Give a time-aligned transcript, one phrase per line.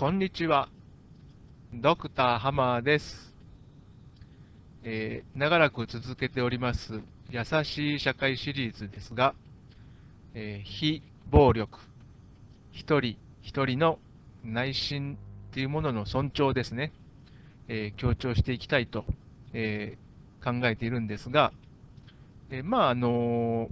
[0.00, 0.70] こんにちは。
[1.74, 3.34] ドクターハマーです。
[4.82, 9.34] えー、長らく続けております、優しい社会シリーズですが、
[10.32, 11.80] えー、非暴力、
[12.72, 13.98] 一人一人の
[14.42, 15.18] 内心
[15.50, 16.92] っていうものの尊重ですね、
[17.68, 19.04] えー、強調していきたいと、
[19.52, 19.98] え
[20.42, 21.52] 考えているんですが、
[22.48, 23.68] えまあ、あの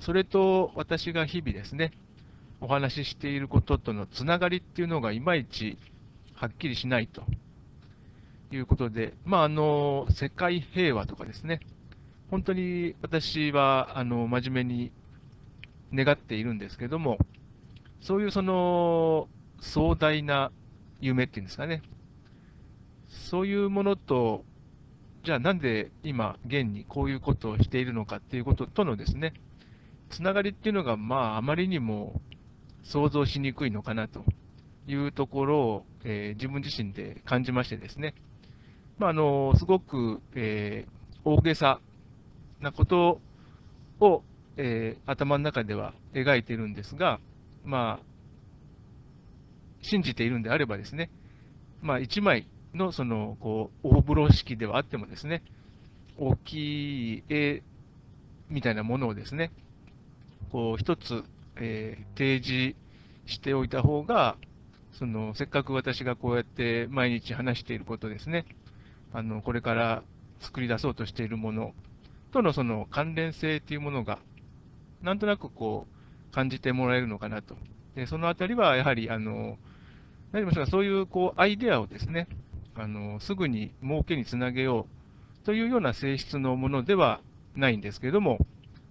[0.00, 1.92] それと私が日々ですね、
[2.60, 5.78] お話ししていることとのつながりっていうのがいまいち
[6.34, 7.22] はっきりしないと
[8.50, 11.60] いうことで、まあ、あの世界平和とかですね、
[12.30, 14.92] 本当に私はあの真面目に
[15.94, 17.18] 願っているんですけども、
[18.00, 19.28] そういうその
[19.60, 20.50] 壮大な
[21.00, 21.82] 夢っていうんですかね、
[23.08, 24.44] そういうものと、
[25.24, 29.34] じゃあなんで今、現にこういうことをしているのかっていうこととのですね、
[30.10, 32.20] つながりっていうのが、まあ、あまりにも
[32.86, 34.24] 想像しにくいのかなと
[34.86, 38.14] いうところを、えー、自分自身で感じましてですね、
[38.98, 41.80] まあ、あのすごく、えー、大げさ
[42.60, 43.20] なこと
[44.00, 44.22] を、
[44.56, 47.18] えー、頭の中では描いているんですが、
[47.64, 48.06] まあ、
[49.82, 51.10] 信じているんであればですね、
[51.82, 55.42] まあ、1枚のそのこう大風呂敷ではあってもですね、
[56.18, 57.62] 大きい絵
[58.48, 59.50] みたいなものをですね、
[60.52, 61.24] こう一つ
[61.58, 62.76] えー、提示
[63.26, 64.36] しておいた方が、
[64.92, 68.46] そのせっかく私がこうやって毎日話していることですね、
[69.12, 70.02] あのこれから
[70.40, 71.74] 作り出そうとしているもの
[72.32, 74.18] とのその関連性というものが、
[75.02, 75.86] なんとなくこ
[76.30, 77.56] う感じてもらえるのかなと。
[77.94, 79.58] でそのあたりはやはり、あの
[80.32, 82.28] 何でしょうか、そういうこうアイデアをですね、
[82.74, 84.86] あのすぐに儲けにつなげよ
[85.42, 87.20] うというような性質のものでは
[87.54, 88.38] ないんですけれども、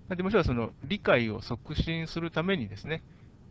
[0.09, 3.03] でもちろんその理解を促進するためにですね、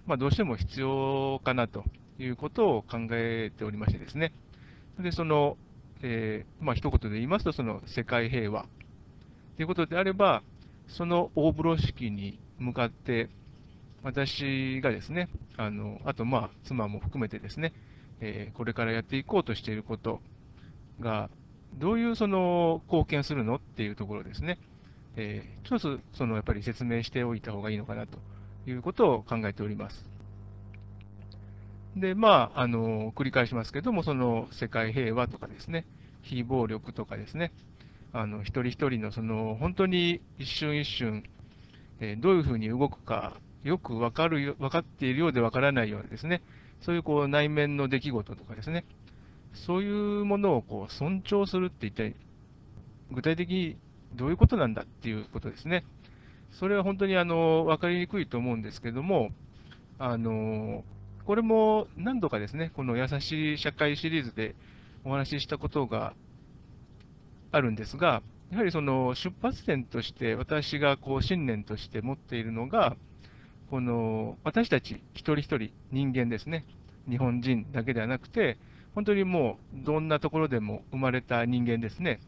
[0.07, 1.85] まあ、どうしても必要かなと
[2.19, 4.33] いうことを考えておりましてですね、
[4.99, 5.57] でその、
[6.03, 8.67] えー、まあ一言で言いますと、その世界平和
[9.57, 10.43] ということであれば、
[10.89, 13.31] その大風呂敷に向かって、
[14.03, 17.73] 私がですね、あのあとまあ妻も含めてですね、
[18.21, 20.21] えー、これからやっていこうとしていること
[21.01, 21.31] が、
[21.79, 24.59] どういうその貢献するのっていうところですね。
[25.17, 28.19] えー、一つ、そのやっぱり説明しておいた方がいいのかなと
[28.67, 30.05] いうことを考えております。
[31.97, 35.87] で、まあ、あの、繰り返しますけども、その世界平和とかですね、
[36.23, 37.53] 非暴力とかですね、
[38.13, 41.25] あの、一人一人のその、本当に一瞬一瞬、
[42.01, 46.43] えー、どういうふうに動くか、よくわかるよ、分かっているようでわからないようなですね、
[46.81, 48.85] そういうこう内面の出来事とかですね、
[49.55, 52.15] そういうものをこう尊重するって一体、
[53.11, 53.77] 具体的に
[54.15, 55.85] どういうことなんだっていうことですね。
[56.59, 59.31] それは本当にあの分かりにくいと思うんですけども、
[59.99, 60.85] あの
[61.25, 64.55] これも何度かですね、この優しい社会シリーズで
[65.05, 66.15] お話ししたことが
[67.51, 72.97] あるんですが、やはりその出発点として、私がこう信念として持っているのが、
[73.71, 76.65] この私たち一人一人人間ですね、
[77.09, 78.59] 日本人だけではなくて、
[78.95, 82.21] 本当にもうどんなところでも生まれた人間ですね、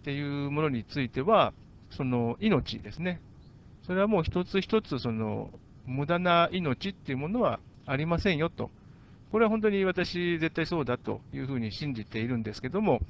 [0.00, 1.54] っていうものについては、
[1.90, 3.20] その命ですね。
[3.88, 5.50] それはもう一つ一つ、その
[5.86, 8.70] 無駄な命っていうものはありませんよと。
[9.32, 13.00] これは本当に私、絶対そうだというふうに信じているんですけども、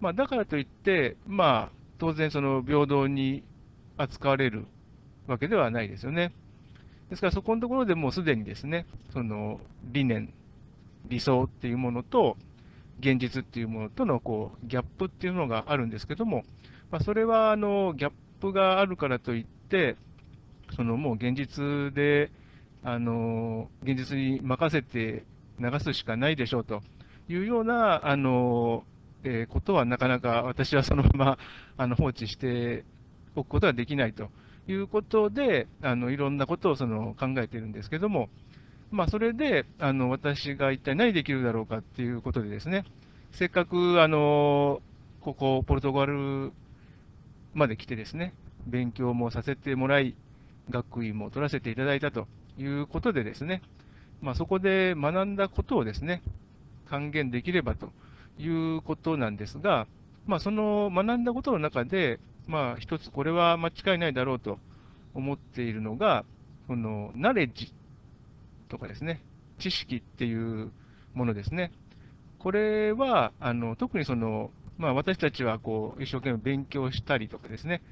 [0.00, 3.42] まあ、だからといって、まあ、当然、その平等に
[3.98, 4.64] 扱われる
[5.26, 6.32] わけではないですよね。
[7.10, 9.60] ですから、そこのところでもうすでにですね、その
[9.92, 10.32] 理念、
[11.06, 12.38] 理想っていうものと、
[13.00, 16.44] 現実っていうものとのこうギャップっていうのがあるんですけども、
[16.90, 19.96] まあ、それはあのギャップがあるからといって、
[20.76, 22.30] そのもう現実で、
[22.82, 25.24] あの現実に任せて
[25.58, 26.82] 流すしかないでしょうと
[27.28, 28.84] いうような、あの
[29.24, 31.38] えー、ことはなかなか私はそのまま
[31.78, 32.84] あの放置して
[33.34, 34.30] おくことはできないと
[34.68, 38.28] いうことで、あのいろんなことをその考えているんですけども、
[38.90, 42.84] まあ、それであの私が一体何できるだろうかっていうことでですね、
[43.32, 44.80] せっかくあの
[45.20, 46.52] ここ、ポルトガル
[47.54, 48.34] まで来てですね、
[48.66, 50.14] 勉強もさせてもらい、
[50.70, 52.26] 学位も取らせていただいたと
[52.58, 53.62] いうことでですね、
[54.20, 56.22] まあ、そこで学んだことをですね、
[56.88, 57.90] 還元できればと
[58.38, 59.86] いうことなんですが、
[60.26, 64.58] まあ、その学んだことの中で、まあ、一つこれは間違いないだろうと
[65.14, 66.24] 思っているのが、
[66.66, 67.72] このナレッジ
[68.68, 69.20] とかですね、
[69.58, 70.70] 知識っていう
[71.14, 71.70] ものですね。
[72.38, 77.82] これは、あの特にその、まあ、私たちはこう一生懸命勉強したりとかですね、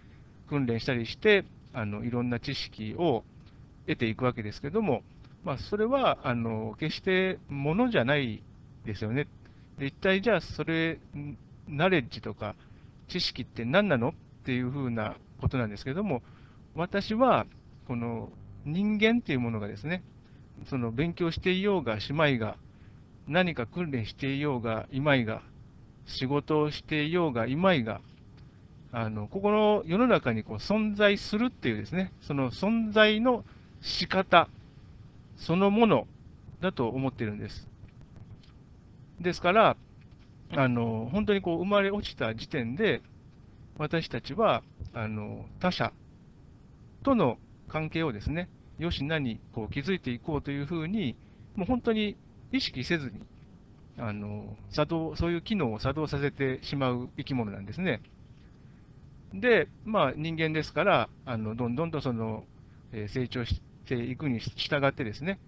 [0.49, 3.25] 訓練したりして、あのいろんな知識を
[3.87, 5.03] 得ていくわけですけども、
[5.45, 8.43] まあ、それはあの決してものじゃない
[8.85, 9.27] ですよね。
[9.79, 10.99] で一体じゃあ、それ、
[11.69, 12.55] ナレッジとか
[13.09, 14.11] 知識って何なの？
[14.11, 14.13] っ
[14.45, 16.23] ていうふうなことなんですけども、
[16.75, 17.47] 私は、
[17.87, 18.31] この
[18.65, 20.03] 人間っていうものがですね、
[20.67, 22.57] その勉強していようがしまいが、
[23.29, 25.43] 何か訓練していようがいまいが、
[26.07, 28.01] 仕事をしていようがいまいが、
[28.95, 33.43] あのここの世の中にこう存在するっていうですね、その存在の
[33.81, 34.49] 仕方
[35.37, 36.07] そのもの
[36.61, 37.67] だと思ってるんです。
[39.19, 39.77] ですから、
[40.55, 43.01] あの本当にこう生まれ落ちた時点で、
[43.79, 44.63] 私たちは
[44.93, 45.93] あの他者
[47.03, 47.39] との
[47.69, 51.17] 関係をですね、よしなにこう築いていこうというふうに、
[51.57, 52.17] もう本当に
[52.53, 53.23] 意識せずに、
[53.99, 58.03] あの作動そういう機能を作動させてしまう生き物なんですね。
[59.35, 62.45] で、まあ、人間ですから、あのどんどんとその、
[62.93, 65.39] え、成長していくに従ってですね、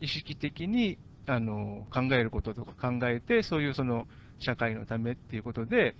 [0.00, 4.06] 意識的にあの考えることとか考えて、そういうその
[4.38, 5.94] 社会のためっていうことで、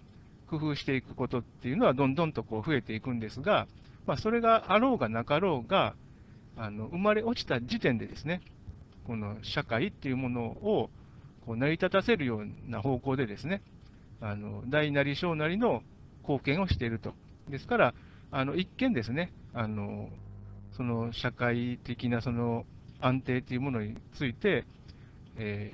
[0.48, 3.66] 工夫していくことっていうのはどんどんとこう増えていくんですが、
[4.06, 5.94] まあ、それがあろうがなかろうが、
[6.56, 8.42] あの生まれ落ちた時点でですね、
[9.06, 10.90] この社会っていうものを
[11.46, 13.62] こう成り立たせるような方向でですね、
[14.20, 15.82] あの大なり小なりの
[16.22, 17.14] 貢献をしていると。
[17.48, 17.94] ですから、
[18.30, 20.08] あの一見ですね、あの
[20.76, 22.64] その社会的なその
[23.00, 24.64] 安定というものについて、
[25.36, 25.72] え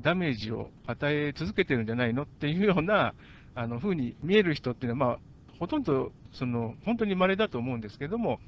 [0.00, 3.14] ー、ダメージを与え続けてるんじゃないのっていうような
[3.54, 5.18] あの風に見える人っていうのは、まあ、
[5.58, 8.40] ほとんどその本当に稀だと思うんですけども、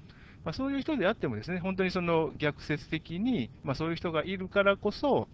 [0.45, 5.29] まあ、そういう人であってもですね、本当にその逆説的に、まあ、そういう人がいるからこそ、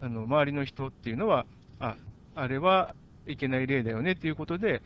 [0.00, 1.46] あの周りの人っていうのは、
[1.78, 1.96] あ
[2.34, 2.94] あれは
[3.26, 4.82] いけない例だよねっていうことで、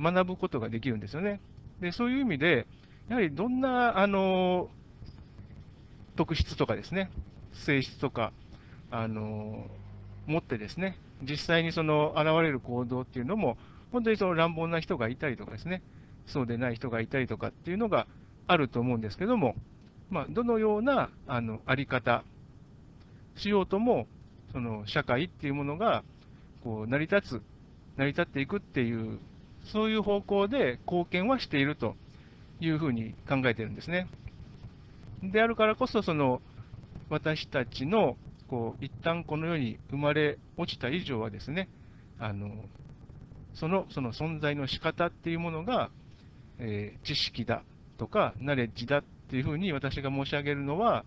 [0.00, 1.40] 学ぶことができるんですよね。
[1.80, 2.66] でそういう意味で、
[3.08, 4.68] やはりどんなあの
[6.16, 7.10] 特質とかですね、
[7.52, 8.32] 性質とか、
[8.90, 9.66] あの
[10.26, 13.56] 持ってですね、実際にその現れる行動っていうのも、
[13.90, 15.82] 本当にその乱暴な人がいたりとかですね、
[16.26, 18.06] そうでない人がいたりとかっていうのが
[18.46, 19.54] あると思うんですけども、
[20.10, 22.22] まあ、どのようなあのあり方
[23.36, 24.06] しようとも、
[24.52, 26.04] その社会っていうものが
[26.62, 27.42] こう成り立つ、
[27.96, 29.18] 成り立っていくっていう、
[29.64, 31.96] そういう方向で貢献はしていると
[32.60, 34.08] いうふうに考えてるんですね。
[35.22, 36.42] であるからこそ、その
[37.08, 38.16] 私たちの
[38.48, 41.68] こう一旦この世に生まれ落ちた以上はですね、
[42.18, 42.50] あの
[43.54, 45.90] そのその存在の仕方っていうものが、
[46.58, 47.62] えー、知識だ
[47.98, 51.04] とか、ナレッジだっていうふうに私が申し上げるのは、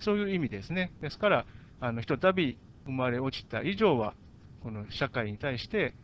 [0.00, 0.92] そういう意味ですね。
[1.00, 1.46] ですから、
[1.80, 2.56] あのひとたび
[2.86, 4.14] 生まれ落ちた以上は、
[4.62, 5.94] この社会に対して、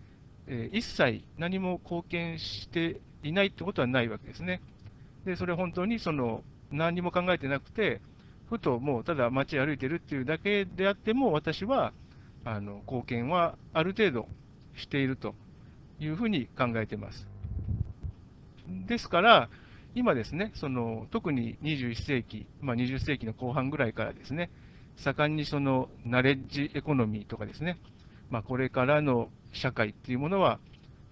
[0.47, 4.61] えー、一切何も貢献していないってことはないわけですね。
[5.25, 8.01] で、それ本当にその何にも考えてなくて、
[8.49, 11.93] ふともうただ街歩いてるっていうだけであっても、私は
[12.45, 14.29] あの貢献はある程度
[14.77, 15.35] していると
[15.99, 17.27] いうふうに考えてます。
[18.87, 19.49] ですから、
[19.95, 24.51] 今ですね、その特に21世紀、まあ、20世紀の後半ぐらいからですね、
[24.97, 27.79] 盛んにそのナレッジエコノミーとかですね、
[28.31, 30.59] まあ、これからの社会っていうものは、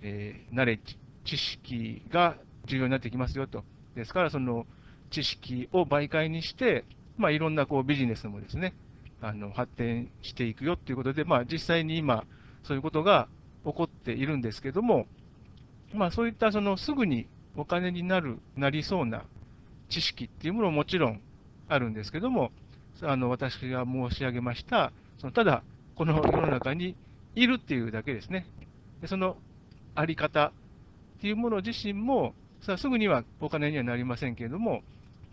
[0.03, 2.37] えー、ナレッジ、知識が
[2.67, 3.65] 重要になってきますよと。
[3.94, 4.67] ですから、その
[5.11, 6.85] 知識を媒介にして、
[7.17, 8.75] まあ、いろんなこうビジネスもですね、
[9.21, 12.25] あの発展していくよということで、まあ、実際に今、
[12.65, 13.28] そういうことが
[13.64, 15.07] 起こっているんですけども、
[15.95, 17.26] まあ、そういったそのすぐに
[17.57, 19.25] お金になる、なりそうな
[19.88, 21.21] 知識っていうものももちろん
[21.69, 22.50] あるんですけども、
[23.02, 25.62] あの私が申し上げました、そのただ、
[25.95, 26.97] この世の中に
[27.35, 28.47] いるっていうだけですね。
[29.01, 29.37] でその
[29.95, 34.83] あり方っていうもの自身も、さすぐにはお金にはなりませんけれども、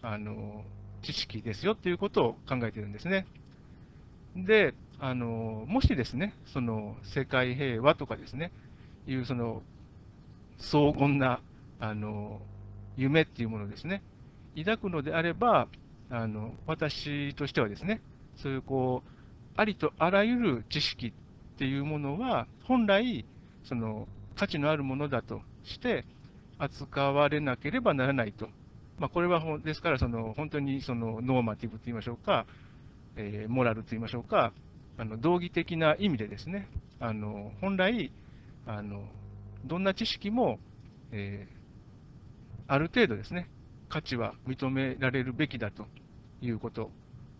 [0.01, 0.63] あの
[1.01, 3.25] 知識ですよっていうことを考えてるんですね。
[4.35, 8.51] で、あのもしですね、その世界平和とかですね、
[9.07, 9.61] いうその
[10.57, 11.39] 荘厳な
[11.79, 12.41] あの
[12.97, 14.01] 夢っていうものですね、
[14.57, 15.67] 抱くのであれば、
[16.09, 18.01] あの私としてはですね、
[18.37, 19.09] そういうこう、
[19.55, 21.13] ありとあらゆる知識
[21.59, 23.25] っていうものは、本来、
[23.65, 26.05] その価値のあるものだとして
[26.57, 28.47] 扱われなければならないと。
[28.97, 32.45] まあ、これはですから、その本当にそのノーマティブと言いましょうか、
[33.17, 34.53] えー、モラルと言いましょうか、
[34.97, 36.69] あの道義的な意味でですね、
[37.01, 38.09] あの本来
[38.65, 39.03] あの、
[39.65, 40.59] どんな知識も、
[41.11, 41.59] えー
[42.71, 43.49] ある程度ですね、
[43.89, 45.87] 価値は認められるべきだと
[46.39, 46.85] いうことを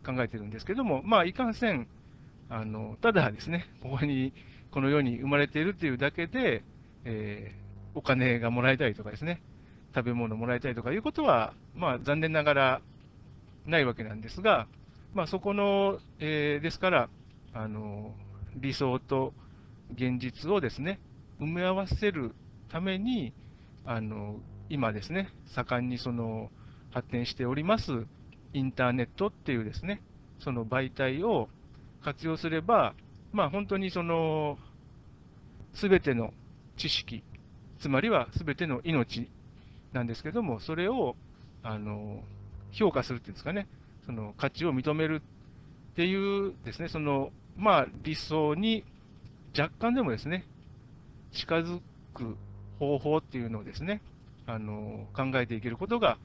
[0.04, 1.88] 考えているんですけども、まあ、いかんせん、
[2.50, 4.34] あのただですね、ここに、
[4.72, 6.64] この世に生まれているというだけで、
[7.06, 9.42] えー、お金がもらえたりとかですね、
[9.96, 12.82] 食べ物もらえたりとかいうことは、まあ、残念ながら
[13.66, 14.68] ないわけなんですが、
[15.14, 17.10] まあ、そこの、えーですから、
[17.54, 18.14] あの
[18.56, 19.34] 理想と
[19.94, 21.00] 現実をですね、
[21.40, 22.34] 埋め合わせる
[22.70, 23.34] ために、
[23.86, 24.40] あの
[24.70, 26.52] 今ですね、盛んにその
[26.92, 28.06] 発展しております
[28.54, 30.02] インターネットっていうですね、
[30.40, 31.50] その媒体を
[32.04, 32.94] 活用すれば、
[33.32, 34.58] まあ、本当にその、
[35.74, 36.34] すべての
[36.78, 37.24] 知識、
[37.80, 39.30] つまりはすべての命
[39.94, 41.16] なんですけども、それを
[41.64, 42.24] あの
[42.72, 43.68] 評価するっていうんですかね、
[44.06, 45.22] その価値を認める
[45.92, 48.86] っていうですね、そのまあ、理想に
[49.58, 50.46] 若干でもですね、
[51.34, 51.82] 近づ
[52.14, 52.38] く
[52.80, 54.02] 方法っていうのをですね、
[54.48, 56.18] あの考えていけることが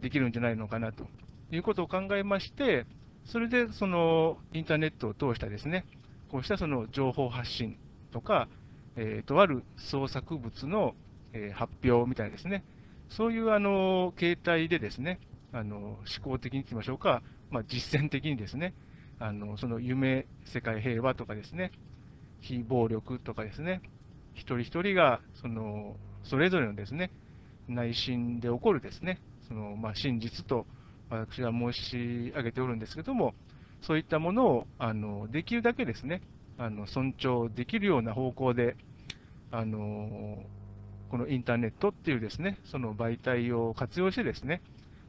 [0.00, 1.06] できるんじゃないのかなと
[1.52, 2.86] いうことを考えまして、
[3.28, 5.84] それでそのインターネットを通したですね、
[6.30, 7.76] こうしたその情報発信
[8.10, 8.48] とか、
[8.96, 10.94] えーとある創作物の、
[11.34, 12.64] え発表みたいなですね、
[13.10, 15.20] そういうあの形態でですね、
[15.52, 18.72] あの思考的にと言いましょうか、まあ、実践的にですね、
[19.18, 21.72] あのその夢、世界平和とかですね、
[22.40, 23.82] 非暴力とかですね、
[24.32, 27.10] 一人一人がそのそれぞれのですね、
[27.68, 30.66] 内心で起こるですね、そのまあ、真実と
[31.10, 33.34] 私は申し上げておるんですけども、
[33.82, 36.22] そういったものをあのできるだけですね、
[36.58, 38.76] あの尊重できるような方向で、
[39.50, 40.38] あの
[41.10, 44.60] このインターネットっていうですね、その媒体を活用してですね、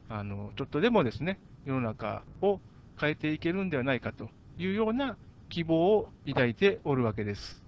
[0.08, 2.60] あのちょっとでもですね、世の中を
[2.98, 4.28] 変えていけるんではないかと
[4.58, 5.16] いうような
[5.48, 7.59] 希望を抱いておるわけです。